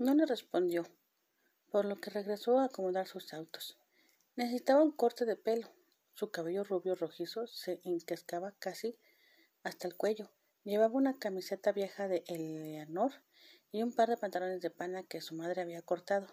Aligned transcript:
No 0.00 0.14
le 0.14 0.24
respondió, 0.24 0.86
por 1.70 1.84
lo 1.84 2.00
que 2.00 2.08
regresó 2.08 2.58
a 2.58 2.64
acomodar 2.64 3.06
sus 3.06 3.34
autos. 3.34 3.76
Necesitaba 4.34 4.82
un 4.82 4.92
corte 4.92 5.26
de 5.26 5.36
pelo. 5.36 5.68
Su 6.14 6.30
cabello 6.30 6.64
rubio 6.64 6.94
rojizo 6.94 7.46
se 7.46 7.82
encascaba 7.84 8.54
casi 8.58 8.96
hasta 9.62 9.86
el 9.86 9.96
cuello. 9.96 10.30
Llevaba 10.64 10.94
una 10.94 11.18
camiseta 11.18 11.72
vieja 11.72 12.08
de 12.08 12.24
Eleanor 12.28 13.12
y 13.72 13.82
un 13.82 13.92
par 13.92 14.08
de 14.08 14.16
pantalones 14.16 14.62
de 14.62 14.70
pana 14.70 15.02
que 15.02 15.20
su 15.20 15.34
madre 15.34 15.60
había 15.60 15.82
cortado, 15.82 16.28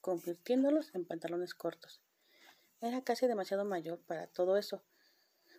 convirtiéndolos 0.00 0.94
en 0.94 1.04
pantalones 1.04 1.54
cortos. 1.54 2.00
Era 2.80 3.02
casi 3.02 3.26
demasiado 3.26 3.64
mayor 3.64 3.98
para 3.98 4.28
todo 4.28 4.56
eso, 4.56 4.84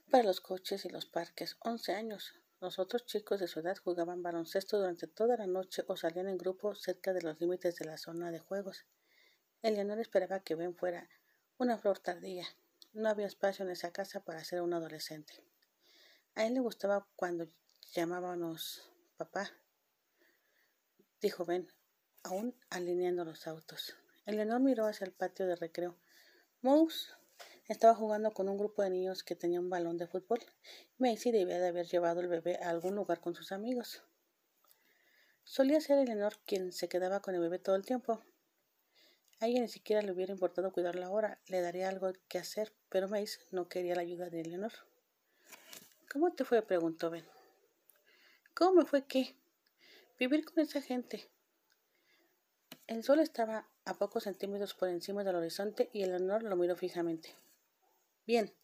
para 0.09 0.23
los 0.23 0.39
coches 0.39 0.85
y 0.85 0.89
los 0.89 1.07
parques. 1.07 1.57
Once 1.59 1.91
años. 1.91 2.35
Los 2.61 2.77
otros 2.77 3.05
chicos 3.05 3.39
de 3.39 3.47
su 3.47 3.61
edad 3.61 3.77
jugaban 3.77 4.21
baloncesto 4.21 4.77
durante 4.77 5.07
toda 5.07 5.37
la 5.37 5.47
noche 5.47 5.85
o 5.87 5.95
salían 5.95 6.27
en 6.27 6.37
grupo 6.37 6.75
cerca 6.75 7.13
de 7.13 7.21
los 7.21 7.39
límites 7.39 7.77
de 7.77 7.85
la 7.85 7.97
zona 7.97 8.31
de 8.31 8.39
juegos. 8.39 8.85
Eleanor 9.61 9.99
esperaba 9.99 10.41
que 10.41 10.55
Ben 10.55 10.75
fuera 10.75 11.09
una 11.57 11.77
flor 11.77 11.99
tardía. 11.99 12.45
No 12.91 13.07
había 13.07 13.27
espacio 13.27 13.63
en 13.63 13.71
esa 13.71 13.91
casa 13.91 14.19
para 14.19 14.43
ser 14.43 14.61
un 14.61 14.73
adolescente. 14.73 15.41
A 16.35 16.45
él 16.45 16.53
le 16.53 16.59
gustaba 16.59 17.07
cuando 17.15 17.47
llamábamos 17.93 18.89
papá, 19.15 19.51
dijo 21.21 21.45
Ben, 21.45 21.71
aún 22.23 22.55
alineando 22.69 23.23
los 23.23 23.47
autos. 23.47 23.95
Eleanor 24.25 24.59
miró 24.59 24.85
hacia 24.85 25.05
el 25.05 25.13
patio 25.13 25.47
de 25.47 25.55
recreo. 25.55 25.97
Mouse 26.61 27.13
estaba 27.69 27.93
jugando 27.93 28.31
con 28.31 28.49
un 28.49 28.57
grupo 28.57 28.81
de 28.81 28.89
niños 28.89 29.23
que 29.23 29.35
tenía 29.35 29.59
un 29.59 29.69
balón 29.69 29.97
de 29.97 30.07
fútbol. 30.07 30.39
Macy 30.97 31.31
debía 31.31 31.59
de 31.59 31.67
haber 31.67 31.85
llevado 31.85 32.19
el 32.19 32.27
bebé 32.27 32.57
a 32.57 32.69
algún 32.69 32.95
lugar 32.95 33.21
con 33.21 33.35
sus 33.35 33.51
amigos. 33.51 34.01
Solía 35.43 35.79
ser 35.79 35.99
Eleanor 35.99 36.35
quien 36.47 36.73
se 36.73 36.89
quedaba 36.89 37.21
con 37.21 37.35
el 37.35 37.41
bebé 37.41 37.59
todo 37.59 37.75
el 37.75 37.85
tiempo. 37.85 38.23
A 39.39 39.45
ella 39.47 39.61
ni 39.61 39.67
siquiera 39.67 40.01
le 40.01 40.11
hubiera 40.11 40.33
importado 40.33 40.73
cuidarla 40.73 41.05
ahora, 41.05 41.39
le 41.45 41.61
daría 41.61 41.89
algo 41.89 42.11
que 42.27 42.39
hacer, 42.39 42.73
pero 42.89 43.07
Mace 43.07 43.39
no 43.51 43.69
quería 43.69 43.95
la 43.95 44.01
ayuda 44.01 44.29
de 44.31 44.41
Eleanor. 44.41 44.73
¿Cómo 46.11 46.33
te 46.33 46.45
fue? 46.45 46.63
preguntó 46.63 47.11
Ben. 47.11 47.25
¿Cómo 48.55 48.81
me 48.81 48.85
fue 48.85 49.05
qué? 49.05 49.35
Vivir 50.17 50.43
con 50.43 50.59
esa 50.59 50.81
gente. 50.81 51.29
El 52.87 53.03
sol 53.03 53.19
estaba 53.19 53.67
a 53.85 53.93
pocos 53.93 54.23
centímetros 54.23 54.73
por 54.73 54.89
encima 54.89 55.23
del 55.23 55.35
horizonte 55.35 55.91
y 55.93 56.01
Eleanor 56.01 56.41
lo 56.41 56.55
miró 56.55 56.75
fijamente. 56.75 57.35
Bien, 58.29 58.55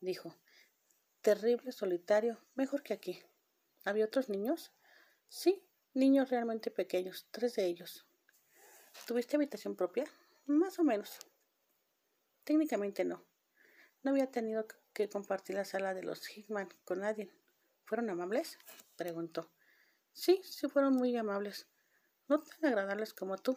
dijo. 0.00 0.34
Terrible, 1.20 1.70
solitario, 1.70 2.40
mejor 2.56 2.82
que 2.82 2.92
aquí. 2.92 3.22
¿Había 3.84 4.04
otros 4.04 4.28
niños? 4.28 4.72
Sí, 5.28 5.64
niños 5.94 6.28
realmente 6.30 6.72
pequeños, 6.72 7.28
tres 7.30 7.54
de 7.54 7.66
ellos. 7.66 8.04
¿Tuviste 9.06 9.36
habitación 9.36 9.76
propia? 9.76 10.06
Más 10.46 10.80
o 10.80 10.82
menos. 10.82 11.20
Técnicamente 12.42 13.04
no. 13.04 13.24
No 14.02 14.10
había 14.10 14.28
tenido 14.32 14.66
que 14.92 15.08
compartir 15.08 15.54
la 15.54 15.64
sala 15.64 15.94
de 15.94 16.02
los 16.02 16.28
Hickman 16.28 16.68
con 16.84 16.98
nadie. 16.98 17.30
¿Fueron 17.84 18.10
amables? 18.10 18.58
preguntó. 18.96 19.52
Sí, 20.14 20.40
sí 20.42 20.66
fueron 20.66 20.94
muy 20.94 21.16
amables. 21.16 21.68
No 22.26 22.42
tan 22.42 22.64
agradables 22.64 23.14
como 23.14 23.38
tú. 23.38 23.56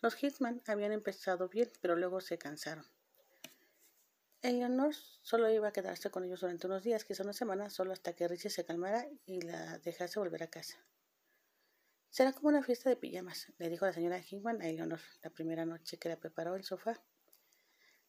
Los 0.00 0.20
Hickman 0.20 0.64
habían 0.66 0.90
empezado 0.90 1.48
bien, 1.48 1.70
pero 1.80 1.94
luego 1.94 2.20
se 2.20 2.38
cansaron. 2.38 2.84
Eleanor 4.40 4.94
solo 4.94 5.50
iba 5.50 5.68
a 5.68 5.72
quedarse 5.72 6.10
con 6.10 6.24
ellos 6.24 6.40
durante 6.40 6.68
unos 6.68 6.84
días, 6.84 7.04
quizá 7.04 7.24
una 7.24 7.32
semana, 7.32 7.70
solo 7.70 7.92
hasta 7.92 8.14
que 8.14 8.28
Richie 8.28 8.50
se 8.50 8.64
calmara 8.64 9.04
y 9.26 9.40
la 9.40 9.78
dejase 9.78 10.20
volver 10.20 10.44
a 10.44 10.50
casa. 10.50 10.78
Será 12.08 12.32
como 12.32 12.48
una 12.48 12.62
fiesta 12.62 12.88
de 12.88 12.96
pijamas, 12.96 13.52
le 13.58 13.68
dijo 13.68 13.84
la 13.84 13.92
señora 13.92 14.18
Hickman 14.18 14.62
a 14.62 14.68
Eleanor 14.68 15.00
la 15.22 15.30
primera 15.30 15.66
noche 15.66 15.98
que 15.98 16.08
la 16.08 16.20
preparó 16.20 16.54
el 16.54 16.62
sofá. 16.62 17.02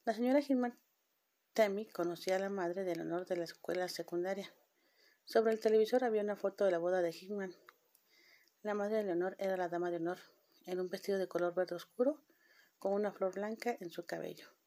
La 0.06 0.14
señora 0.14 0.40
Hickman 0.40 0.80
Tammy 1.54 1.88
conocía 1.88 2.36
a 2.36 2.40
la 2.40 2.50
madre 2.50 2.84
de 2.84 2.92
Eleanor 2.92 3.26
de 3.26 3.36
la 3.36 3.46
escuela 3.46 3.90
secundaria. 3.90 4.54
Sobre 5.26 5.52
el 5.52 5.60
televisor 5.60 6.04
había 6.04 6.22
una 6.22 6.36
foto 6.36 6.64
de 6.64 6.72
la 6.72 6.78
boda 6.78 7.02
de 7.02 7.10
Hickman. 7.10 7.56
La 8.62 8.76
madre 8.76 8.98
de 8.98 9.02
Eleanor 9.02 9.36
era 9.40 9.58
la 9.58 9.68
dama 9.68 9.90
de 9.90 9.98
honor, 9.98 10.20
en 10.68 10.80
un 10.80 10.90
vestido 10.90 11.18
de 11.18 11.28
color 11.28 11.56
verde 11.56 11.76
oscuro, 11.76 12.24
con 12.78 12.94
una 12.94 13.12
flor 13.12 13.34
blanca 13.34 13.76
en 13.80 13.90
su 13.90 14.06
cabello. 14.06 14.59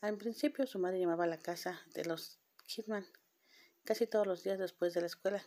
Al 0.00 0.16
principio 0.16 0.66
su 0.66 0.78
madre 0.78 0.98
llamaba 0.98 1.24
a 1.24 1.26
la 1.26 1.36
casa 1.36 1.78
de 1.94 2.06
los 2.06 2.38
Hitman 2.66 3.06
casi 3.84 4.06
todos 4.06 4.26
los 4.26 4.42
días 4.42 4.58
después 4.58 4.94
de 4.94 5.02
la 5.02 5.06
escuela. 5.06 5.44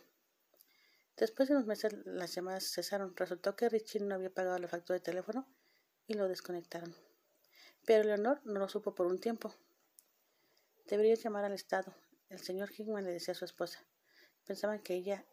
Después 1.16 1.48
de 1.48 1.56
unos 1.56 1.66
meses 1.66 1.92
las 2.06 2.32
llamadas 2.36 2.70
cesaron. 2.72 3.16
Resultó 3.16 3.56
que 3.56 3.68
Richie 3.68 4.00
no 4.00 4.14
había 4.14 4.32
pagado 4.32 4.58
la 4.58 4.68
factura 4.68 4.98
de 4.98 5.04
teléfono 5.04 5.44
y 6.06 6.14
lo 6.14 6.28
desconectaron. 6.28 6.94
Pero 7.84 8.04
Leonor 8.04 8.42
no 8.44 8.60
lo 8.60 8.68
supo 8.68 8.94
por 8.94 9.08
un 9.08 9.18
tiempo. 9.18 9.52
Debería 10.86 11.16
llamar 11.16 11.44
al 11.44 11.52
Estado. 11.52 11.92
El 12.28 12.38
señor 12.38 12.70
Hickman 12.70 13.04
le 13.04 13.12
decía 13.12 13.32
a 13.32 13.36
su 13.36 13.44
esposa. 13.44 13.84
Pensaban 14.46 14.78
que 14.78 14.94
ella 14.94 15.24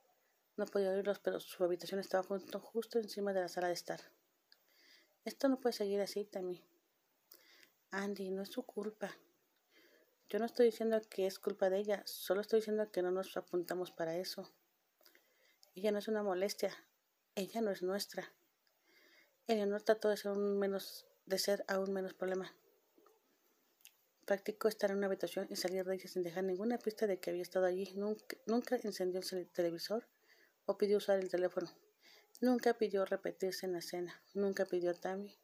no 0.57 0.65
podía 0.65 0.89
oírlos, 0.89 1.19
pero 1.19 1.39
su 1.39 1.63
habitación 1.63 1.99
estaba 1.99 2.23
justo 2.23 2.97
encima 2.97 3.33
de 3.33 3.41
la 3.41 3.49
sala 3.49 3.67
de 3.67 3.73
estar. 3.73 4.01
Esto 5.25 5.47
no 5.47 5.59
puede 5.59 5.73
seguir 5.73 6.01
así, 6.01 6.25
Tammy. 6.25 6.70
Andy, 7.91 8.31
no 8.31 8.41
es 8.41 8.49
su 8.49 8.63
culpa. 8.63 9.15
Yo 10.29 10.39
no 10.39 10.45
estoy 10.45 10.67
diciendo 10.67 11.01
que 11.09 11.27
es 11.27 11.39
culpa 11.39 11.69
de 11.69 11.77
ella, 11.77 12.03
solo 12.05 12.39
estoy 12.39 12.59
diciendo 12.61 12.89
que 12.89 13.01
no 13.01 13.11
nos 13.11 13.35
apuntamos 13.35 13.91
para 13.91 14.15
eso. 14.17 14.49
Ella 15.75 15.91
no 15.91 15.99
es 15.99 16.07
una 16.07 16.23
molestia, 16.23 16.73
ella 17.35 17.59
no 17.59 17.69
es 17.69 17.83
nuestra. 17.83 18.33
Eleanor 19.47 19.81
trató 19.81 20.07
de 20.07 20.15
ser, 20.15 20.31
un 20.31 20.57
menos, 20.57 21.05
de 21.25 21.37
ser 21.37 21.65
aún 21.67 21.91
menos 21.91 22.13
problema. 22.13 22.55
Practicó 24.25 24.69
estar 24.69 24.91
en 24.91 24.97
una 24.97 25.07
habitación 25.07 25.47
y 25.49 25.57
salir 25.57 25.83
de 25.83 25.95
ella 25.95 26.07
sin 26.07 26.23
dejar 26.23 26.45
ninguna 26.45 26.77
pista 26.77 27.07
de 27.07 27.19
que 27.19 27.31
había 27.31 27.41
estado 27.41 27.65
allí. 27.65 27.93
Nunca, 27.95 28.77
encendió 28.83 29.19
el 29.19 29.49
televisor 29.49 30.07
o 30.65 30.77
pidió 30.77 30.97
usar 30.97 31.19
el 31.19 31.27
teléfono. 31.27 31.69
Nunca 32.39 32.73
pidió 32.77 33.03
repetirse 33.03 33.65
en 33.65 33.73
la 33.73 33.81
cena. 33.81 34.23
Nunca 34.33 34.65
pidió 34.65 34.91
a 34.91 34.93
Tammy 34.93 35.37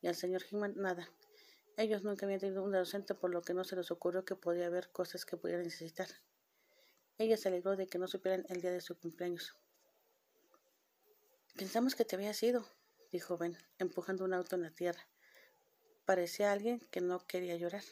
y 0.00 0.08
al 0.08 0.16
señor 0.16 0.42
Hickman 0.42 0.74
nada. 0.76 1.08
Ellos 1.76 2.04
nunca 2.04 2.26
habían 2.26 2.40
tenido 2.40 2.62
un 2.62 2.70
docente, 2.70 3.14
por 3.14 3.30
lo 3.30 3.42
que 3.42 3.52
no 3.52 3.64
se 3.64 3.74
les 3.74 3.90
ocurrió 3.90 4.24
que 4.24 4.36
podía 4.36 4.66
haber 4.66 4.90
cosas 4.90 5.24
que 5.24 5.36
pudieran 5.36 5.64
necesitar. 5.64 6.08
Ella 7.18 7.36
se 7.36 7.48
alegró 7.48 7.76
de 7.76 7.88
que 7.88 7.98
no 7.98 8.06
supieran 8.06 8.44
el 8.48 8.60
día 8.60 8.70
de 8.70 8.80
su 8.80 8.98
cumpleaños. 8.98 9.56
Pensamos 11.56 11.94
que 11.94 12.04
te 12.04 12.16
habías 12.16 12.42
ido, 12.42 12.64
dijo 13.10 13.38
Ben, 13.38 13.56
empujando 13.78 14.24
un 14.24 14.34
auto 14.34 14.56
en 14.56 14.62
la 14.62 14.70
tierra. 14.70 15.06
Parecía 16.04 16.52
alguien 16.52 16.80
que 16.90 17.00
no 17.00 17.26
quería 17.26 17.56
llorar. 17.56 17.82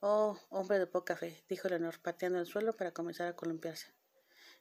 Oh, 0.00 0.38
hombre 0.50 0.78
de 0.78 0.86
poca 0.86 1.16
fe, 1.16 1.44
dijo 1.48 1.68
Leonor, 1.68 2.00
pateando 2.00 2.38
el 2.38 2.46
suelo 2.46 2.74
para 2.74 2.92
comenzar 2.92 3.28
a 3.28 3.36
columpiarse. 3.36 3.86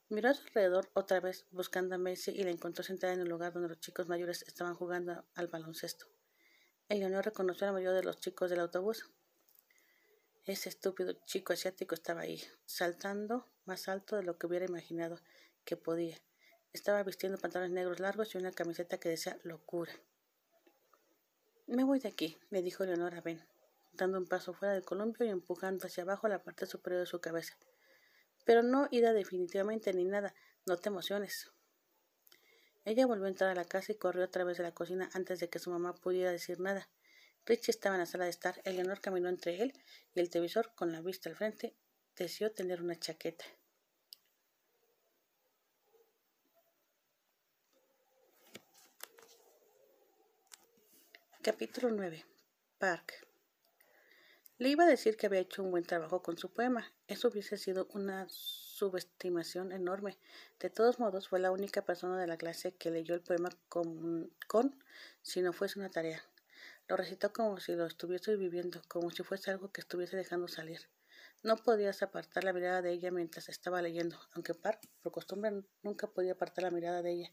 Miró 0.07 0.29
a 0.29 0.33
su 0.33 0.43
alrededor 0.47 0.89
otra 0.93 1.19
vez, 1.19 1.45
buscando 1.51 1.95
a 1.95 1.97
Macy, 1.97 2.31
y 2.31 2.43
la 2.43 2.51
encontró 2.51 2.83
sentada 2.83 3.13
en 3.13 3.21
el 3.21 3.29
lugar 3.29 3.53
donde 3.53 3.69
los 3.69 3.79
chicos 3.79 4.07
mayores 4.07 4.43
estaban 4.43 4.75
jugando 4.75 5.25
al 5.33 5.47
baloncesto. 5.47 6.05
Eleonor 6.91 7.23
reconoció 7.23 7.63
a 7.63 7.67
la 7.67 7.71
mayoría 7.71 7.95
de 7.95 8.03
los 8.03 8.19
chicos 8.19 8.49
del 8.49 8.59
autobús. 8.59 9.09
Ese 10.43 10.67
estúpido 10.67 11.13
chico 11.25 11.53
asiático 11.53 11.95
estaba 11.95 12.19
ahí, 12.19 12.43
saltando 12.65 13.47
más 13.63 13.87
alto 13.87 14.17
de 14.17 14.23
lo 14.23 14.37
que 14.37 14.45
hubiera 14.47 14.65
imaginado 14.65 15.17
que 15.63 15.77
podía. 15.77 16.17
Estaba 16.73 17.01
vistiendo 17.03 17.37
pantalones 17.37 17.71
negros 17.71 18.01
largos 18.01 18.35
y 18.35 18.39
una 18.39 18.51
camiseta 18.51 18.97
que 18.97 19.07
decía 19.07 19.39
locura. 19.43 19.93
Me 21.65 21.85
voy 21.85 21.99
de 21.99 22.09
aquí, 22.09 22.37
le 22.49 22.61
dijo 22.61 22.83
Leonor 22.83 23.15
a 23.15 23.21
Ben, 23.21 23.41
dando 23.93 24.17
un 24.17 24.27
paso 24.27 24.51
fuera 24.51 24.73
del 24.73 24.83
columpio 24.83 25.25
y 25.25 25.29
empujando 25.29 25.87
hacia 25.87 26.03
abajo 26.03 26.27
la 26.27 26.43
parte 26.43 26.65
superior 26.65 26.99
de 26.99 27.05
su 27.05 27.21
cabeza. 27.21 27.55
Pero 28.43 28.63
no 28.63 28.89
ida 28.91 29.13
definitivamente 29.13 29.93
ni 29.93 30.03
nada, 30.03 30.35
no 30.65 30.75
te 30.75 30.89
emociones. 30.89 31.53
Ella 32.83 33.05
volvió 33.05 33.25
a 33.25 33.29
entrar 33.29 33.51
a 33.51 33.55
la 33.55 33.65
casa 33.65 33.91
y 33.91 33.95
corrió 33.95 34.23
a 34.23 34.31
través 34.31 34.57
de 34.57 34.63
la 34.63 34.73
cocina 34.73 35.09
antes 35.13 35.39
de 35.39 35.49
que 35.49 35.59
su 35.59 35.69
mamá 35.69 35.93
pudiera 35.93 36.31
decir 36.31 36.59
nada. 36.59 36.89
Richie 37.45 37.71
estaba 37.71 37.95
en 37.95 38.01
la 38.01 38.05
sala 38.05 38.25
de 38.25 38.31
estar. 38.31 38.59
Eleanor 38.65 39.01
caminó 39.01 39.29
entre 39.29 39.61
él 39.61 39.73
y 40.13 40.19
el 40.19 40.29
televisor 40.29 40.73
con 40.73 40.91
la 40.91 41.01
vista 41.01 41.29
al 41.29 41.35
frente. 41.35 41.75
Deseó 42.15 42.51
tener 42.51 42.81
una 42.81 42.99
chaqueta. 42.99 43.45
Capítulo 51.43 51.89
9. 51.89 52.23
Park. 52.77 53.27
Le 54.59 54.69
iba 54.69 54.83
a 54.83 54.87
decir 54.87 55.17
que 55.17 55.25
había 55.25 55.39
hecho 55.39 55.63
un 55.63 55.71
buen 55.71 55.83
trabajo 55.83 56.21
con 56.21 56.37
su 56.37 56.53
poema. 56.53 56.93
Eso 57.07 57.29
hubiese 57.29 57.57
sido 57.57 57.87
una 57.93 58.27
subestimación 58.81 59.71
enorme. 59.71 60.17
De 60.59 60.71
todos 60.71 60.97
modos, 60.97 61.27
fue 61.27 61.39
la 61.39 61.51
única 61.51 61.83
persona 61.83 62.19
de 62.19 62.25
la 62.25 62.35
clase 62.35 62.73
que 62.73 62.89
leyó 62.89 63.13
el 63.13 63.21
poema 63.21 63.49
con, 63.69 64.33
con 64.47 64.83
si 65.21 65.43
no 65.43 65.53
fuese 65.53 65.77
una 65.77 65.91
tarea. 65.91 66.23
Lo 66.87 66.97
recitó 66.97 67.31
como 67.31 67.59
si 67.59 67.75
lo 67.75 67.85
estuviese 67.85 68.35
viviendo, 68.37 68.81
como 68.87 69.11
si 69.11 69.21
fuese 69.21 69.51
algo 69.51 69.71
que 69.71 69.81
estuviese 69.81 70.17
dejando 70.17 70.47
salir. 70.47 70.79
No 71.43 71.57
podías 71.57 72.01
apartar 72.01 72.43
la 72.43 72.53
mirada 72.53 72.81
de 72.81 72.91
ella 72.91 73.11
mientras 73.11 73.49
estaba 73.49 73.83
leyendo, 73.83 74.17
aunque 74.33 74.55
Park, 74.55 74.81
por 75.03 75.11
costumbre, 75.11 75.51
nunca 75.83 76.07
podía 76.07 76.31
apartar 76.31 76.63
la 76.63 76.71
mirada 76.71 77.03
de 77.03 77.11
ella. 77.11 77.31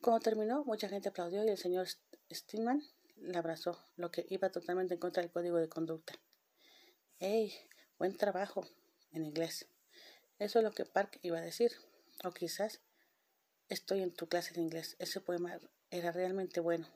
Cuando 0.00 0.20
terminó, 0.20 0.64
mucha 0.64 0.88
gente 0.88 1.08
aplaudió 1.08 1.44
y 1.44 1.48
el 1.48 1.58
señor 1.58 1.88
Stillman 2.32 2.80
la 3.16 3.40
abrazó, 3.40 3.76
lo 3.96 4.12
que 4.12 4.24
iba 4.28 4.50
totalmente 4.50 4.94
en 4.94 5.00
contra 5.00 5.20
del 5.20 5.32
código 5.32 5.56
de 5.56 5.68
conducta. 5.68 6.14
¡Ey! 7.18 7.52
Buen 7.98 8.16
trabajo, 8.16 8.64
en 9.10 9.24
inglés. 9.24 9.66
Eso 10.38 10.58
es 10.58 10.64
lo 10.64 10.72
que 10.72 10.84
Park 10.84 11.18
iba 11.22 11.38
a 11.38 11.42
decir. 11.42 11.72
O 12.24 12.30
quizás 12.32 12.80
estoy 13.68 14.02
en 14.02 14.12
tu 14.12 14.28
clase 14.28 14.54
de 14.54 14.60
inglés. 14.60 14.96
Ese 14.98 15.20
poema 15.20 15.58
era 15.90 16.12
realmente 16.12 16.60
bueno. 16.60 16.88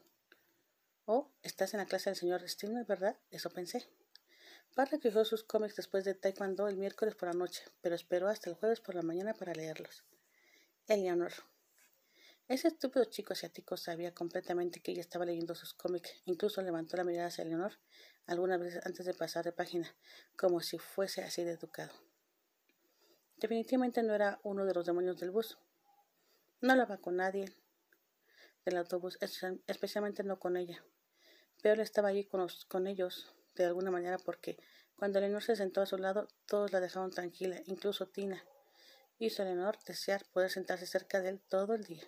O 1.05 1.31
estás 1.43 1.75
en 1.75 1.79
la 1.79 1.87
clase 1.87 2.11
del 2.11 2.17
señor 2.17 2.49
Stillman, 2.49 2.87
¿verdad? 2.87 3.17
Eso 3.31 3.51
pensé. 3.51 3.89
Park 4.75 4.91
recogió 4.93 5.25
sus 5.25 5.45
cómics 5.45 5.77
después 5.77 6.05
de 6.05 6.15
Taekwondo 6.15 6.69
el 6.69 6.77
miércoles 6.77 7.15
por 7.15 7.29
la 7.29 7.35
noche, 7.35 7.63
pero 7.81 7.95
esperó 7.95 8.29
hasta 8.29 8.51
el 8.51 8.57
jueves 8.57 8.81
por 8.81 8.95
la 8.95 9.03
mañana 9.03 9.33
para 9.33 9.55
leerlos. 9.55 10.05
Eleanor. 10.87 11.33
Ese 12.49 12.69
estúpido 12.69 13.05
chico 13.07 13.33
asiático 13.33 13.77
sabía 13.77 14.15
completamente 14.15 14.81
que 14.81 14.93
ella 14.93 15.01
estaba 15.01 15.25
leyendo 15.25 15.55
sus 15.55 15.75
cómics. 15.75 16.11
Incluso 16.27 16.63
levantó 16.63 16.97
la 16.97 17.05
mirada 17.05 17.29
hacia 17.29 17.45
Leonor 17.45 17.73
algunas 18.27 18.61
veces 18.61 18.85
antes 18.85 19.07
de 19.07 19.15
pasar 19.15 19.45
de 19.45 19.53
página, 19.53 19.93
como 20.37 20.61
si 20.61 20.79
fuese 20.79 21.23
así 21.23 21.43
de 21.43 21.53
educado. 21.53 21.93
Definitivamente 23.39 24.03
no 24.03 24.15
era 24.15 24.41
uno 24.45 24.65
de 24.65 24.73
los 24.73 24.87
demonios 24.87 25.19
del 25.19 25.31
bus. 25.31 25.59
No 26.63 26.73
hablaba 26.73 26.97
con 26.97 27.17
nadie 27.17 27.55
del 28.65 28.79
autobús, 28.79 29.19
especialmente 29.67 30.23
no 30.25 30.39
con 30.39 30.57
ella. 30.57 30.83
Pero 31.61 31.75
él 31.75 31.81
estaba 31.81 32.09
allí 32.09 32.25
con, 32.25 32.87
ellos 32.87 33.35
de 33.55 33.67
alguna 33.67 33.91
manera 33.91 34.19
porque 34.19 34.59
cuando 34.97 35.21
Leonor 35.21 35.43
se 35.43 35.55
sentó 35.55 35.83
a 35.83 35.87
su 35.87 35.99
lado, 35.99 36.29
todos 36.47 36.73
la 36.73 36.81
dejaron 36.81 37.11
tranquila, 37.11 37.61
incluso 37.67 38.09
Tina. 38.09 38.43
Hizo 39.19 39.43
a 39.43 39.45
Leonor 39.45 39.79
desear 39.87 40.25
poder 40.33 40.51
sentarse 40.51 40.87
cerca 40.87 41.21
de 41.21 41.31
él 41.31 41.41
todo 41.41 41.75
el 41.75 41.85
día. 41.85 42.05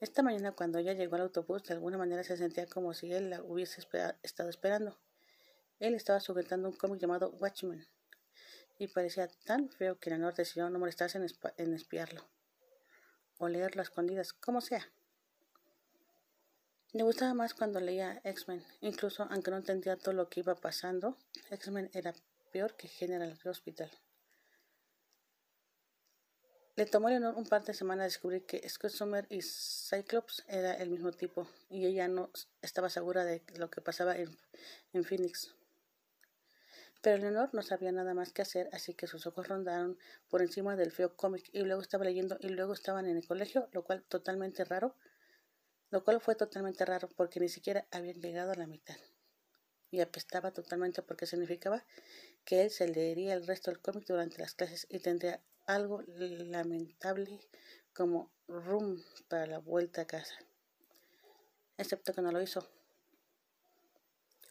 Esta 0.00 0.22
mañana 0.22 0.52
cuando 0.52 0.78
ella 0.78 0.92
llegó 0.92 1.16
al 1.16 1.22
autobús, 1.22 1.64
de 1.64 1.74
alguna 1.74 1.98
manera 1.98 2.22
se 2.22 2.36
sentía 2.36 2.66
como 2.66 2.94
si 2.94 3.12
él 3.12 3.30
la 3.30 3.42
hubiese 3.42 3.82
estado 4.22 4.48
esperando. 4.48 4.96
Él 5.80 5.94
estaba 5.94 6.20
sujetando 6.20 6.68
un 6.68 6.76
cómic 6.76 7.00
llamado 7.00 7.30
Watchmen, 7.30 7.84
y 8.78 8.88
parecía 8.88 9.28
tan 9.44 9.68
feo 9.68 9.98
que 9.98 10.10
Leonor 10.10 10.34
decidió 10.34 10.70
no 10.70 10.78
molestarse 10.78 11.18
en, 11.18 11.74
espiarlo, 11.74 12.24
o 13.38 13.48
leerlo 13.48 13.82
a 13.82 13.84
escondidas, 13.84 14.32
como 14.32 14.60
sea. 14.60 14.88
Le 16.92 17.02
gustaba 17.02 17.34
más 17.34 17.54
cuando 17.54 17.80
leía 17.80 18.20
X-Men, 18.24 18.64
incluso 18.80 19.26
aunque 19.30 19.50
no 19.50 19.58
entendía 19.58 19.96
todo 19.96 20.14
lo 20.14 20.28
que 20.28 20.40
iba 20.40 20.54
pasando, 20.54 21.18
X-Men 21.50 21.90
era 21.92 22.14
peor 22.52 22.76
que 22.76 22.88
General 22.88 23.38
Hospital. 23.44 23.90
Le 26.76 26.86
tomó 26.86 27.08
a 27.08 27.10
Leonor 27.10 27.34
un 27.34 27.44
par 27.44 27.64
de 27.64 27.74
semanas 27.74 28.06
descubrir 28.06 28.46
que 28.46 28.66
Scott 28.68 28.92
Summer 28.92 29.26
y 29.28 29.42
Cyclops 29.42 30.44
era 30.46 30.74
el 30.74 30.90
mismo 30.90 31.10
tipo, 31.10 31.48
y 31.68 31.84
ella 31.86 32.06
no 32.06 32.30
estaba 32.62 32.88
segura 32.88 33.24
de 33.24 33.42
lo 33.56 33.68
que 33.68 33.80
pasaba 33.80 34.16
en, 34.16 34.38
en 34.92 35.04
Phoenix. 35.04 35.57
Pero 37.00 37.18
Leonor 37.18 37.50
no 37.52 37.62
sabía 37.62 37.92
nada 37.92 38.12
más 38.12 38.32
que 38.32 38.42
hacer, 38.42 38.68
así 38.72 38.94
que 38.94 39.06
sus 39.06 39.26
ojos 39.26 39.46
rondaron 39.46 39.98
por 40.28 40.42
encima 40.42 40.74
del 40.74 40.90
feo 40.90 41.14
cómic 41.14 41.48
y 41.52 41.62
luego 41.62 41.80
estaba 41.80 42.04
leyendo 42.04 42.36
y 42.40 42.48
luego 42.48 42.72
estaban 42.72 43.06
en 43.06 43.16
el 43.16 43.26
colegio, 43.26 43.68
lo 43.72 43.84
cual 43.84 44.02
totalmente 44.02 44.64
raro, 44.64 44.96
lo 45.90 46.02
cual 46.02 46.20
fue 46.20 46.34
totalmente 46.34 46.84
raro 46.84 47.08
porque 47.16 47.38
ni 47.40 47.48
siquiera 47.48 47.86
habían 47.92 48.20
llegado 48.20 48.50
a 48.52 48.56
la 48.56 48.66
mitad. 48.66 48.96
Y 49.90 50.00
apestaba 50.00 50.50
totalmente 50.50 51.02
porque 51.02 51.26
significaba 51.26 51.84
que 52.44 52.62
él 52.62 52.70
se 52.70 52.88
leería 52.88 53.34
el 53.34 53.46
resto 53.46 53.70
del 53.70 53.80
cómic 53.80 54.04
durante 54.06 54.38
las 54.38 54.54
clases 54.54 54.86
y 54.90 54.98
tendría 54.98 55.40
algo 55.66 56.02
lamentable 56.06 57.40
como 57.94 58.30
rum 58.48 59.02
para 59.28 59.46
la 59.46 59.58
vuelta 59.58 60.02
a 60.02 60.06
casa. 60.06 60.34
Excepto 61.76 62.12
que 62.12 62.22
no 62.22 62.32
lo 62.32 62.42
hizo. 62.42 62.77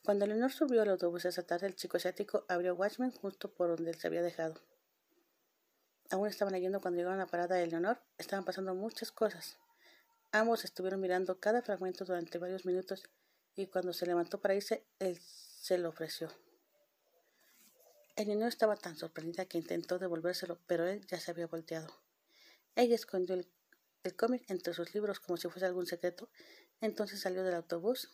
Cuando 0.08 0.26
Leonor 0.26 0.54
subió 0.54 0.84
al 0.84 0.90
autobús 0.92 1.26
esa 1.26 1.44
tarde, 1.44 1.68
el 1.68 1.76
chico 1.76 1.98
asiático 1.98 2.46
abrió 2.48 2.76
Watchmen 2.76 3.12
justo 3.12 3.52
por 3.52 3.76
donde 3.76 3.92
él 3.92 4.00
se 4.00 4.08
había 4.08 4.22
dejado. 4.22 4.62
Aún 6.12 6.30
estaban 6.30 6.54
leyendo 6.54 6.80
cuando 6.80 6.96
llegaron 6.96 7.20
a 7.20 7.26
la 7.26 7.30
parada 7.30 7.58
de 7.58 7.68
Leonor. 7.68 8.00
Estaban 8.18 8.46
pasando 8.46 8.74
muchas 8.74 9.12
cosas. 9.12 9.58
Ambos 10.32 10.64
estuvieron 10.64 11.02
mirando 11.02 11.42
cada 11.42 11.62
fragmento 11.62 12.06
durante 12.06 12.38
varios 12.38 12.66
minutos 12.66 13.04
y 13.54 13.68
cuando 13.68 13.92
se 13.92 14.06
levantó 14.06 14.40
para 14.40 14.56
irse, 14.56 14.86
él 15.00 15.20
se 15.20 15.78
lo 15.78 15.90
ofreció. 15.90 16.30
El 18.16 18.30
niño 18.30 18.48
estaba 18.48 18.78
tan 18.78 18.96
sorprendida 18.96 19.44
que 19.44 19.58
intentó 19.58 20.00
devolvérselo, 20.00 20.58
pero 20.68 20.88
él 20.88 21.06
ya 21.08 21.20
se 21.20 21.32
había 21.32 21.48
volteado. 21.48 21.94
Ella 22.78 22.96
escondió 22.96 23.36
el, 23.36 23.46
cómic 24.16 24.50
entre 24.50 24.74
sus 24.74 24.94
libros 24.94 25.20
como 25.20 25.36
si 25.36 25.50
fuese 25.50 25.66
algún 25.66 25.86
secreto. 25.86 26.30
Entonces 26.80 27.20
salió 27.20 27.44
del 27.44 27.56
autobús. 27.56 28.10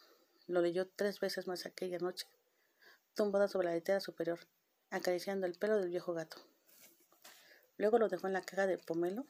Lo 0.48 0.62
leyó 0.62 0.88
tres 0.88 1.20
veces 1.20 1.48
más 1.48 1.66
aquella 1.66 2.00
noche, 2.00 2.28
tumbada 3.14 3.48
sobre 3.48 3.68
la 3.68 3.76
litera 3.76 4.00
superior, 4.00 4.40
acariciando 4.90 5.46
el 5.48 5.54
pelo 5.54 5.78
del 5.78 5.90
viejo 5.90 6.14
gato. 6.14 6.38
Luego 7.78 7.98
lo 7.98 8.10
dejó 8.10 8.28
en 8.28 8.34
la 8.34 8.42
caja 8.42 8.68
de 8.68 8.78
pomelo 8.78 9.26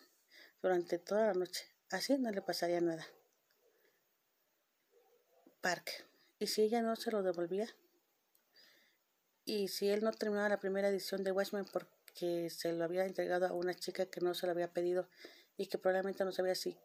durante 0.61 0.97
toda 0.97 1.27
la 1.27 1.33
noche. 1.33 1.65
Así 1.89 2.17
no 2.17 2.31
le 2.31 2.41
pasaría 2.41 2.81
nada. 2.81 3.05
Park. 5.61 6.05
¿Y 6.39 6.47
si 6.47 6.63
ella 6.63 6.81
no 6.81 6.95
se 6.95 7.11
lo 7.11 7.23
devolvía? 7.23 7.67
Y 9.45 9.67
si 9.67 9.89
él 9.89 10.03
no 10.03 10.11
terminaba 10.11 10.49
la 10.49 10.59
primera 10.59 10.89
edición 10.89 11.23
de 11.23 11.31
Watchmen 11.31 11.65
porque 11.71 12.49
se 12.49 12.73
lo 12.73 12.83
había 12.83 13.05
entregado 13.05 13.45
a 13.45 13.53
una 13.53 13.73
chica 13.73 14.05
que 14.05 14.21
no 14.21 14.33
se 14.33 14.45
lo 14.45 14.51
había 14.51 14.73
pedido 14.73 15.07
y 15.57 15.67
que 15.67 15.77
probablemente 15.77 16.25
no 16.25 16.31
sabía 16.31 16.55
si 16.55 16.77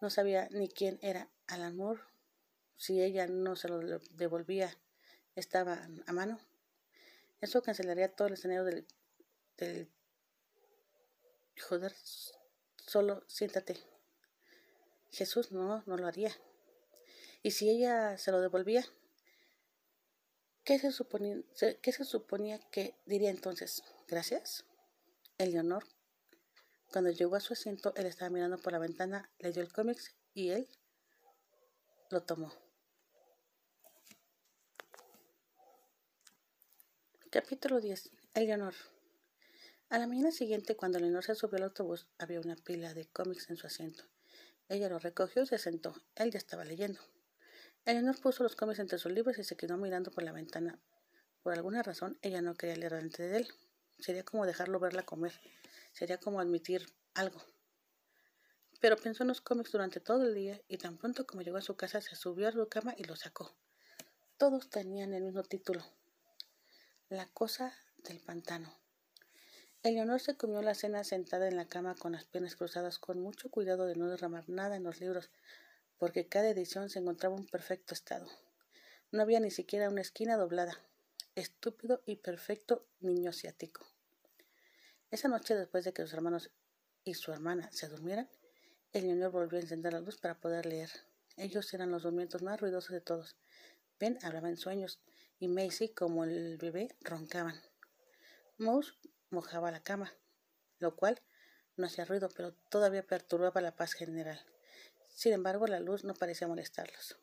no 0.00 0.10
sabía 0.10 0.48
ni 0.50 0.68
quién 0.68 0.98
era 1.00 1.28
Alan 1.46 1.76
Moore, 1.76 2.02
si 2.76 3.02
ella 3.02 3.26
no 3.26 3.56
se 3.56 3.68
lo 3.68 3.80
devolvía, 4.10 4.76
estaba 5.34 5.88
a 6.06 6.12
mano. 6.12 6.38
Eso 7.40 7.62
cancelaría 7.62 8.14
todo 8.14 8.28
el 8.28 8.34
escenario 8.34 8.64
del, 8.64 8.86
del 9.56 9.90
joder, 11.60 11.94
solo 12.86 13.24
siéntate. 13.28 13.76
Jesús 15.10 15.52
no, 15.52 15.82
no 15.86 15.96
lo 15.96 16.06
haría. 16.06 16.34
Y 17.42 17.52
si 17.52 17.70
ella 17.70 18.18
se 18.18 18.32
lo 18.32 18.40
devolvía, 18.40 18.84
¿Qué 20.66 20.80
se, 20.80 20.90
suponía, 20.90 21.36
¿Qué 21.80 21.92
se 21.92 22.04
suponía 22.04 22.58
que 22.72 22.96
diría 23.06 23.30
entonces? 23.30 23.84
¿Gracias? 24.08 24.64
Eleonor. 25.38 25.86
Cuando 26.90 27.12
llegó 27.12 27.36
a 27.36 27.40
su 27.40 27.52
asiento, 27.52 27.94
él 27.94 28.06
estaba 28.06 28.30
mirando 28.30 28.58
por 28.58 28.72
la 28.72 28.80
ventana, 28.80 29.30
leyó 29.38 29.62
el 29.62 29.72
cómics 29.72 30.16
y 30.34 30.48
él 30.50 30.68
lo 32.10 32.24
tomó. 32.24 32.52
Capítulo 37.38 37.82
10. 37.82 38.12
Eleonor. 38.32 38.72
A 39.90 39.98
la 39.98 40.06
mañana 40.06 40.30
siguiente, 40.30 40.74
cuando 40.74 40.96
Eleonor 40.96 41.22
se 41.22 41.34
subió 41.34 41.58
al 41.58 41.64
autobús, 41.64 42.06
había 42.16 42.40
una 42.40 42.56
pila 42.56 42.94
de 42.94 43.08
cómics 43.08 43.50
en 43.50 43.58
su 43.58 43.66
asiento. 43.66 44.04
Ella 44.70 44.88
lo 44.88 44.98
recogió 44.98 45.42
y 45.42 45.46
se 45.46 45.58
sentó. 45.58 45.94
Él 46.14 46.30
ya 46.30 46.38
estaba 46.38 46.64
leyendo. 46.64 46.98
Eleanor 47.84 48.18
puso 48.22 48.42
los 48.42 48.56
cómics 48.56 48.78
entre 48.78 48.96
sus 48.96 49.12
libros 49.12 49.36
y 49.36 49.44
se 49.44 49.54
quedó 49.54 49.76
mirando 49.76 50.10
por 50.10 50.24
la 50.24 50.32
ventana. 50.32 50.80
Por 51.42 51.52
alguna 51.52 51.82
razón, 51.82 52.18
ella 52.22 52.40
no 52.40 52.54
quería 52.54 52.76
leer 52.76 52.94
delante 52.94 53.28
de 53.28 53.36
él. 53.36 53.48
Sería 53.98 54.24
como 54.24 54.46
dejarlo 54.46 54.80
verla 54.80 55.02
comer. 55.02 55.38
Sería 55.92 56.16
como 56.16 56.40
admitir 56.40 56.86
algo. 57.12 57.44
Pero 58.80 58.96
pensó 58.96 59.24
en 59.24 59.28
los 59.28 59.42
cómics 59.42 59.72
durante 59.72 60.00
todo 60.00 60.26
el 60.26 60.34
día 60.34 60.62
y 60.68 60.78
tan 60.78 60.96
pronto 60.96 61.26
como 61.26 61.42
llegó 61.42 61.58
a 61.58 61.60
su 61.60 61.76
casa 61.76 62.00
se 62.00 62.16
subió 62.16 62.48
a 62.48 62.52
su 62.52 62.66
cama 62.70 62.94
y 62.96 63.04
lo 63.04 63.14
sacó. 63.14 63.54
Todos 64.38 64.70
tenían 64.70 65.12
el 65.12 65.24
mismo 65.24 65.42
título. 65.42 65.84
La 67.08 67.26
cosa 67.26 67.72
del 67.98 68.18
pantano. 68.18 68.74
Eleonor 69.84 70.18
se 70.18 70.36
comió 70.36 70.60
la 70.60 70.74
cena 70.74 71.04
sentada 71.04 71.46
en 71.46 71.54
la 71.54 71.68
cama 71.68 71.94
con 71.94 72.10
las 72.10 72.24
piernas 72.24 72.56
cruzadas 72.56 72.98
con 72.98 73.20
mucho 73.20 73.48
cuidado 73.48 73.86
de 73.86 73.94
no 73.94 74.08
derramar 74.08 74.48
nada 74.48 74.74
en 74.74 74.82
los 74.82 75.00
libros 75.00 75.30
porque 75.98 76.26
cada 76.26 76.48
edición 76.48 76.90
se 76.90 76.98
encontraba 76.98 77.36
en 77.36 77.46
perfecto 77.46 77.94
estado. 77.94 78.26
No 79.12 79.22
había 79.22 79.38
ni 79.38 79.52
siquiera 79.52 79.88
una 79.88 80.00
esquina 80.00 80.36
doblada. 80.36 80.80
Estúpido 81.36 82.02
y 82.06 82.16
perfecto 82.16 82.88
niño 82.98 83.30
asiático. 83.30 83.86
Esa 85.12 85.28
noche, 85.28 85.54
después 85.54 85.84
de 85.84 85.92
que 85.92 86.02
sus 86.02 86.12
hermanos 86.12 86.50
y 87.04 87.14
su 87.14 87.30
hermana 87.30 87.70
se 87.70 87.86
durmieran, 87.86 88.28
el 88.92 89.06
niño 89.06 89.30
volvió 89.30 89.60
a 89.60 89.62
encender 89.62 89.92
la 89.92 90.00
luz 90.00 90.16
para 90.16 90.40
poder 90.40 90.66
leer. 90.66 90.90
Ellos 91.36 91.72
eran 91.72 91.92
los 91.92 92.02
durmientos 92.02 92.42
más 92.42 92.60
ruidosos 92.60 92.90
de 92.90 93.00
todos. 93.00 93.36
Ben 94.00 94.18
hablaba 94.24 94.48
en 94.48 94.56
sueños 94.56 94.98
y 95.38 95.48
Macy, 95.48 95.88
como 95.90 96.24
el 96.24 96.56
bebé, 96.58 96.88
roncaban. 97.00 97.60
Mouse 98.58 98.94
mojaba 99.30 99.70
la 99.70 99.82
cama, 99.82 100.12
lo 100.78 100.96
cual 100.96 101.20
no 101.76 101.86
hacía 101.86 102.04
ruido, 102.04 102.28
pero 102.34 102.54
todavía 102.70 103.06
perturbaba 103.06 103.60
la 103.60 103.76
paz 103.76 103.92
general. 103.92 104.40
Sin 105.08 105.32
embargo, 105.32 105.66
la 105.66 105.80
luz 105.80 106.04
no 106.04 106.14
parecía 106.14 106.48
molestarlos. 106.48 107.18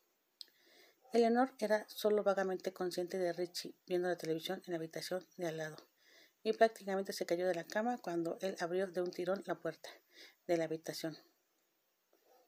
Eleanor 1.12 1.52
era 1.60 1.88
solo 1.90 2.24
vagamente 2.24 2.74
consciente 2.74 3.18
de 3.18 3.34
Richie 3.34 3.76
viendo 3.86 4.08
la 4.08 4.18
televisión 4.18 4.62
en 4.66 4.74
la 4.74 4.78
habitación 4.78 5.26
de 5.38 5.48
al 5.48 5.58
lado, 5.58 5.78
y 6.42 6.54
prácticamente 6.54 7.14
se 7.14 7.26
cayó 7.26 7.48
de 7.48 7.56
la 7.56 7.64
cama 7.64 8.00
cuando 8.00 8.38
él 8.42 8.56
abrió 8.60 8.88
de 8.88 9.02
un 9.02 9.12
tirón 9.12 9.44
la 9.46 9.56
puerta 9.56 9.90
de 10.48 10.58
la 10.58 10.66
habitación. 10.66 11.18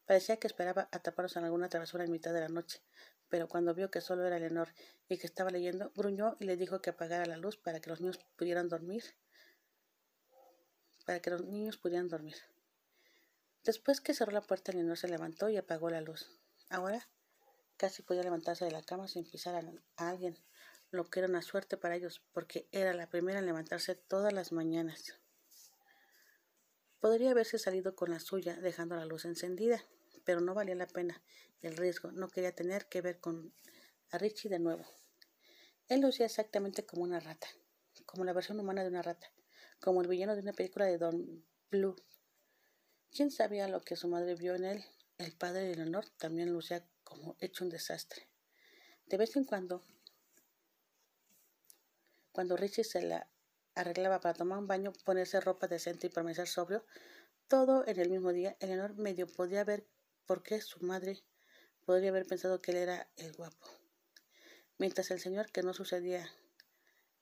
Parecía 0.06 0.38
que 0.38 0.48
esperaba 0.48 0.88
atraparlos 0.92 1.36
en 1.38 1.46
alguna 1.46 1.70
travesura 1.70 2.04
en 2.04 2.12
mitad 2.12 2.34
de 2.34 2.42
la 2.42 2.50
noche, 2.50 2.82
pero 3.30 3.48
cuando 3.48 3.74
vio 3.74 3.90
que 3.90 4.02
solo 4.02 4.26
era 4.26 4.38
Leonor 4.38 4.70
y 5.10 5.18
que 5.18 5.28
estaba 5.28 5.50
leyendo, 5.50 5.92
gruñó 5.96 6.36
y 6.40 6.46
le 6.46 6.58
dijo 6.58 6.82
que 6.82 6.92
apagara 6.92 7.26
la 7.26 7.38
luz 7.38 7.58
para 7.58 7.80
que 7.80 7.90
los 7.90 8.02
niños 8.02 8.20
pudieran 8.36 8.70
dormir. 8.70 9.04
Para 11.06 11.20
que 11.20 11.32
los 11.32 11.44
niños 11.44 11.78
pudieran 11.78 12.08
dormir. 12.08 12.36
Después 13.64 14.00
que 14.00 14.14
cerró 14.14 14.32
la 14.32 14.42
puerta, 14.42 14.72
Leonor 14.72 14.98
se 14.98 15.08
levantó 15.08 15.50
y 15.50 15.58
apagó 15.58 15.90
la 15.90 16.02
luz. 16.02 16.30
Ahora 16.70 17.08
casi 17.78 18.04
podía 18.04 18.24
levantarse 18.24 18.66
de 18.66 18.72
la 18.72 18.84
cama 18.84 19.08
sin 19.08 19.30
pisar 19.30 19.56
a, 19.56 20.10
alguien, 20.10 20.38
lo 20.92 21.10
que 21.10 21.20
era 21.20 21.28
una 21.28 21.42
suerte 21.42 21.78
para 21.78 21.96
ellos, 21.96 22.22
porque 22.32 22.68
era 22.72 22.94
la 22.94 23.10
primera 23.10 23.40
en 23.40 23.46
levantarse 23.46 23.96
todas 23.96 24.34
las 24.34 24.52
mañanas. 24.52 25.20
Podría 27.00 27.32
haberse 27.32 27.60
salido 27.60 27.96
con 27.96 28.12
la 28.12 28.20
suya, 28.20 28.56
dejando 28.56 28.96
la 28.96 29.06
luz 29.06 29.26
encendida, 29.26 29.84
pero 30.26 30.42
no 30.42 30.54
valía 30.54 30.76
la 30.76 30.88
pena 30.88 31.22
el 31.62 31.78
riesgo. 31.78 32.12
No 32.12 32.28
quería 32.30 32.54
tener 32.54 32.88
que 32.88 33.02
ver 33.02 33.20
con 33.20 33.54
a 34.12 34.18
Richie 34.18 34.50
de 34.50 34.60
nuevo. 34.60 34.86
Él 35.88 36.02
lucía 36.02 36.26
exactamente 36.26 36.86
como 36.86 37.04
una 37.04 37.20
rata, 37.20 37.48
como 38.06 38.26
la 38.26 38.34
versión 38.34 38.60
humana 38.60 38.84
de 38.84 38.90
una 38.90 39.02
rata, 39.02 39.32
como 39.80 40.02
el 40.02 40.08
villano 40.08 40.36
de 40.36 40.42
una 40.42 40.54
película 40.54 40.86
de 40.86 40.98
Don 40.98 41.46
Blue. 41.70 41.96
¿Quién 43.12 43.32
sabía 43.32 43.68
lo 43.68 43.82
que 43.82 43.96
su 43.96 44.08
madre 44.08 44.36
vio 44.36 44.56
en 44.56 44.66
él? 44.66 44.86
El 45.18 45.32
padre 45.34 45.62
de 45.62 45.76
Leonor 45.76 46.10
también 46.18 46.52
lucía 46.52 46.86
como 47.04 47.38
hecho 47.40 47.64
un 47.64 47.70
desastre. 47.70 48.28
De 49.06 49.18
vez 49.18 49.36
en 49.36 49.46
cuando, 49.46 49.84
cuando 52.32 52.58
Richie 52.58 52.84
se 52.84 53.02
la 53.02 53.30
arreglaba 53.76 54.20
para 54.20 54.34
tomar 54.34 54.58
un 54.58 54.68
baño, 54.68 54.92
ponerse 55.04 55.40
ropa 55.40 55.68
decente 55.68 56.08
y 56.08 56.10
permanecer 56.10 56.48
sobrio, 56.48 56.84
todo 57.48 57.86
en 57.88 58.00
el 58.00 58.10
mismo 58.10 58.34
día, 58.34 58.58
Eleanor 58.60 58.96
medio 58.96 59.28
podía 59.28 59.64
ver 59.64 59.86
por 60.26 60.44
qué 60.44 60.62
su 60.62 60.80
madre 60.86 61.24
podría 61.86 62.10
haber 62.10 62.26
pensado 62.26 62.62
que 62.62 62.72
él 62.72 62.78
era 62.78 63.10
el 63.16 63.34
guapo. 63.34 63.68
Mientras 64.78 65.12
el 65.12 65.20
señor, 65.20 65.52
que 65.52 65.64
no 65.64 65.74
sucedía 65.74 66.30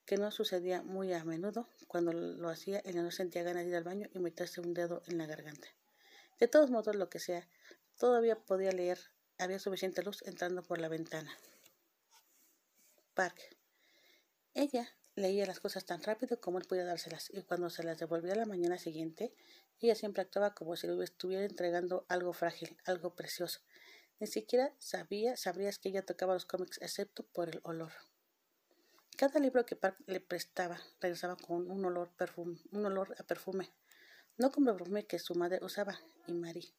que 0.06 0.18
no 0.18 0.32
sucedía 0.32 0.82
muy 0.82 1.14
a 1.14 1.24
menudo, 1.24 1.68
cuando 1.88 2.12
lo 2.12 2.50
hacía, 2.50 2.80
Eleanor 2.80 3.14
sentía 3.14 3.44
ganas 3.44 3.64
de 3.64 3.70
ir 3.70 3.76
al 3.76 3.84
baño 3.84 4.10
y 4.14 4.20
meterse 4.20 4.60
un 4.60 4.74
dedo 4.74 5.02
en 5.08 5.18
la 5.18 5.26
garganta. 5.26 5.68
De 6.40 6.48
todos 6.48 6.70
modos, 6.70 6.96
lo 6.96 7.10
que 7.10 7.20
sea, 7.20 7.48
todavía 7.98 8.36
podía 8.36 8.72
leer. 8.72 9.00
Había 9.38 9.60
suficiente 9.60 10.04
luz 10.04 10.22
entrando 10.24 10.62
por 10.62 10.80
la 10.80 10.90
ventana. 10.90 11.32
Park. 13.14 13.40
Ella 14.54 14.88
leía 15.15 15.46
las 15.46 15.60
cosas 15.60 15.86
tan 15.86 16.01
rápido 16.01 16.39
como 16.39 16.58
él 16.58 16.65
podía 16.65 16.86
dárselas, 16.86 17.29
y 17.34 17.41
cuando 17.43 17.70
se 17.70 17.84
las 17.84 18.00
devolvía 18.00 18.36
la 18.36 18.46
mañana 18.46 18.77
siguiente, 18.77 19.34
ella 19.79 19.96
siempre 19.96 20.22
actuaba 20.22 20.53
como 20.53 20.75
si 20.75 20.88
le 20.88 21.03
estuviera 21.03 21.43
entregando 21.43 22.05
algo 22.10 22.34
frágil, 22.34 22.77
algo 22.86 23.15
precioso. 23.15 23.60
Ni 24.20 24.27
siquiera 24.27 24.74
sabía, 24.79 25.36
sabrías 25.38 25.79
que 25.79 25.89
ella 25.89 26.05
tocaba 26.05 26.34
los 26.34 26.46
cómics, 26.46 26.79
excepto 26.82 27.24
por 27.24 27.50
el 27.50 27.60
olor. 27.63 27.91
Cada 29.17 29.39
libro 29.39 29.65
que 29.65 29.75
Park 29.75 29.98
le 30.08 30.20
prestaba 30.20 30.79
regresaba 31.00 31.36
con 31.36 31.70
un 31.70 31.86
olor, 31.86 32.10
perfume, 32.15 32.60
un 32.72 32.86
olor 32.86 33.15
a 33.20 33.24
perfume, 33.24 33.70
no 34.38 34.51
como 34.51 34.72
el 34.72 34.77
perfume 34.77 35.05
que 35.05 35.20
su 35.20 35.36
madre 35.36 35.60
usaba, 35.62 36.00
y 36.25 36.34
Marie. 36.34 36.74